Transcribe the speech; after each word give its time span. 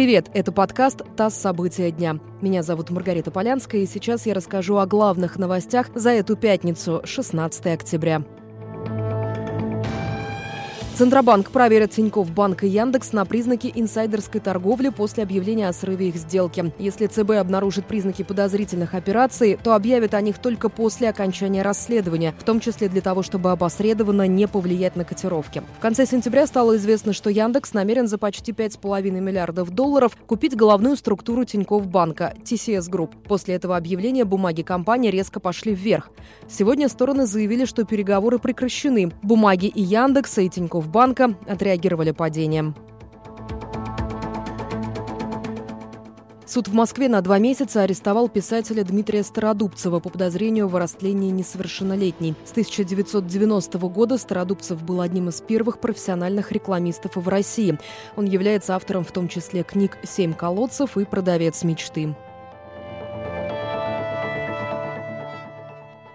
Привет, 0.00 0.30
это 0.32 0.50
подкаст 0.50 1.02
«ТАСС. 1.14 1.34
События 1.34 1.90
дня». 1.90 2.20
Меня 2.40 2.62
зовут 2.62 2.88
Маргарита 2.88 3.30
Полянская, 3.30 3.82
и 3.82 3.86
сейчас 3.86 4.24
я 4.24 4.32
расскажу 4.32 4.78
о 4.78 4.86
главных 4.86 5.38
новостях 5.38 5.90
за 5.94 6.08
эту 6.08 6.36
пятницу, 6.36 7.02
16 7.04 7.66
октября. 7.66 8.22
Центробанк 11.00 11.50
проверит 11.50 11.92
Тиньков 11.92 12.30
Банк 12.30 12.62
и 12.62 12.68
Яндекс 12.68 13.14
на 13.14 13.24
признаки 13.24 13.72
инсайдерской 13.74 14.38
торговли 14.38 14.90
после 14.90 15.22
объявления 15.22 15.66
о 15.66 15.72
срыве 15.72 16.08
их 16.08 16.16
сделки. 16.16 16.74
Если 16.78 17.06
ЦБ 17.06 17.30
обнаружит 17.40 17.86
признаки 17.86 18.22
подозрительных 18.22 18.92
операций, 18.92 19.58
то 19.64 19.74
объявит 19.74 20.12
о 20.12 20.20
них 20.20 20.36
только 20.38 20.68
после 20.68 21.08
окончания 21.08 21.62
расследования, 21.62 22.34
в 22.38 22.44
том 22.44 22.60
числе 22.60 22.90
для 22.90 23.00
того, 23.00 23.22
чтобы 23.22 23.50
обосредованно 23.50 24.26
не 24.26 24.46
повлиять 24.46 24.94
на 24.94 25.06
котировки. 25.06 25.62
В 25.78 25.80
конце 25.80 26.04
сентября 26.04 26.46
стало 26.46 26.76
известно, 26.76 27.14
что 27.14 27.30
Яндекс 27.30 27.72
намерен 27.72 28.06
за 28.06 28.18
почти 28.18 28.52
5,5 28.52 29.10
миллиардов 29.10 29.70
долларов 29.70 30.14
купить 30.26 30.54
головную 30.54 30.96
структуру 30.96 31.46
Тиньков 31.46 31.86
Банка– 31.86 32.34
TCS 32.44 32.90
Group. 32.90 33.12
После 33.26 33.54
этого 33.54 33.78
объявления 33.78 34.26
бумаги 34.26 34.60
компании 34.60 35.10
резко 35.10 35.40
пошли 35.40 35.74
вверх. 35.74 36.10
Сегодня 36.46 36.90
стороны 36.90 37.24
заявили, 37.24 37.64
что 37.64 37.84
переговоры 37.84 38.38
прекращены. 38.38 39.12
Бумаги 39.22 39.68
и 39.68 39.80
Яндекса, 39.80 40.42
и 40.42 40.50
Тиньков 40.50 40.89
банка 40.90 41.34
отреагировали 41.46 42.10
падением. 42.10 42.74
Суд 46.50 46.66
в 46.66 46.74
Москве 46.74 47.08
на 47.08 47.20
два 47.20 47.38
месяца 47.38 47.82
арестовал 47.82 48.28
писателя 48.28 48.82
Дмитрия 48.82 49.22
Стародубцева 49.22 50.00
по 50.00 50.08
подозрению 50.08 50.66
в 50.66 50.74
растлении 50.74 51.30
несовершеннолетней. 51.30 52.34
С 52.44 52.50
1990 52.50 53.78
года 53.78 54.18
Стародубцев 54.18 54.82
был 54.82 55.00
одним 55.00 55.28
из 55.28 55.40
первых 55.40 55.78
профессиональных 55.78 56.50
рекламистов 56.50 57.14
в 57.14 57.28
России. 57.28 57.78
Он 58.16 58.24
является 58.24 58.74
автором 58.74 59.04
в 59.04 59.12
том 59.12 59.28
числе 59.28 59.62
книг 59.62 59.96
«Семь 60.02 60.34
колодцев» 60.34 60.96
и 60.96 61.04
«Продавец 61.04 61.62
мечты». 61.62 62.16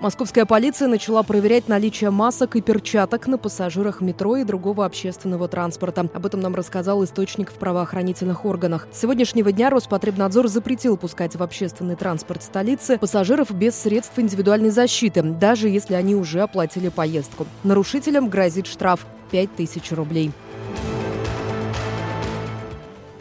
Московская 0.05 0.45
полиция 0.45 0.87
начала 0.87 1.23
проверять 1.23 1.67
наличие 1.67 2.11
масок 2.11 2.55
и 2.55 2.61
перчаток 2.61 3.25
на 3.25 3.39
пассажирах 3.39 4.01
метро 4.01 4.37
и 4.37 4.43
другого 4.43 4.85
общественного 4.85 5.47
транспорта. 5.47 6.07
Об 6.13 6.27
этом 6.27 6.41
нам 6.41 6.53
рассказал 6.53 7.03
источник 7.03 7.49
в 7.49 7.55
правоохранительных 7.55 8.45
органах. 8.45 8.87
С 8.93 8.99
сегодняшнего 8.99 9.51
дня 9.51 9.71
Роспотребнадзор 9.71 10.47
запретил 10.47 10.95
пускать 10.95 11.35
в 11.35 11.41
общественный 11.41 11.95
транспорт 11.95 12.43
столицы 12.43 12.99
пассажиров 12.99 13.49
без 13.49 13.73
средств 13.73 14.19
индивидуальной 14.19 14.69
защиты, 14.69 15.23
даже 15.23 15.69
если 15.69 15.95
они 15.95 16.13
уже 16.13 16.41
оплатили 16.41 16.89
поездку. 16.89 17.47
Нарушителям 17.63 18.29
грозит 18.29 18.67
штраф 18.67 19.07
5000 19.31 19.91
рублей. 19.93 20.31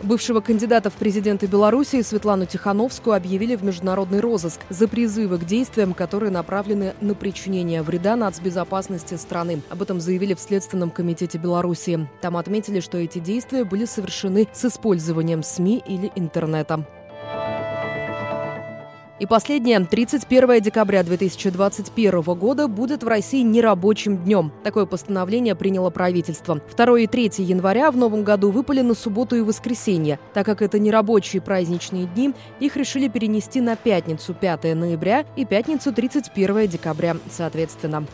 Бывшего 0.04 0.42
кандидата 0.42 0.90
в 0.90 0.94
президенты 0.94 1.46
Беларуси 1.46 2.02
Светлану 2.02 2.44
Тихановскую 2.44 3.16
объявили 3.16 3.56
в 3.56 3.64
международный 3.64 4.20
розыск 4.20 4.60
за 4.68 4.86
призывы 4.86 5.38
к 5.38 5.46
действиям, 5.46 5.94
которые 5.94 6.30
направлены 6.30 6.92
на 7.00 7.14
причинение 7.14 7.80
вреда 7.80 8.14
нацбезопасности 8.14 9.14
страны. 9.14 9.62
Об 9.70 9.80
этом 9.80 10.02
заявили 10.02 10.34
в 10.34 10.40
Следственном 10.40 10.90
комитете 10.90 11.38
Беларуси. 11.38 12.06
Там 12.20 12.36
отметили, 12.36 12.80
что 12.80 12.98
эти 12.98 13.18
действия 13.18 13.64
были 13.64 13.86
совершены 13.86 14.46
с 14.52 14.66
использованием 14.66 15.42
СМИ 15.42 15.82
или 15.86 16.12
интернета. 16.16 16.86
И 19.24 19.26
последнее. 19.26 19.80
31 19.80 20.60
декабря 20.60 21.02
2021 21.02 22.20
года 22.34 22.68
будет 22.68 23.02
в 23.02 23.08
России 23.08 23.40
нерабочим 23.40 24.18
днем. 24.18 24.52
Такое 24.62 24.84
постановление 24.84 25.54
приняло 25.54 25.88
правительство. 25.88 26.60
2 26.76 27.00
и 27.00 27.06
3 27.06 27.30
января 27.38 27.90
в 27.90 27.96
новом 27.96 28.22
году 28.22 28.50
выпали 28.50 28.82
на 28.82 28.92
субботу 28.92 29.34
и 29.34 29.40
воскресенье. 29.40 30.18
Так 30.34 30.44
как 30.44 30.60
это 30.60 30.78
нерабочие 30.78 31.40
праздничные 31.40 32.04
дни, 32.04 32.34
их 32.60 32.76
решили 32.76 33.08
перенести 33.08 33.62
на 33.62 33.76
пятницу 33.76 34.34
5 34.34 34.74
ноября 34.74 35.24
и 35.36 35.46
пятницу 35.46 35.90
31 35.90 36.68
декабря, 36.68 37.16
соответственно. 37.30 38.04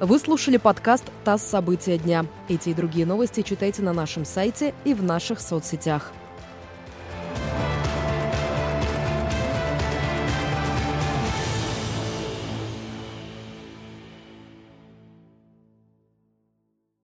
Вы 0.00 0.18
слушали 0.18 0.58
подкаст 0.58 1.04
«ТАСС. 1.24 1.44
События 1.44 1.96
дня». 1.96 2.26
Эти 2.50 2.68
и 2.68 2.74
другие 2.74 3.06
новости 3.06 3.40
читайте 3.40 3.80
на 3.80 3.94
нашем 3.94 4.26
сайте 4.26 4.74
и 4.84 4.92
в 4.92 5.02
наших 5.02 5.40
соцсетях. 5.40 6.12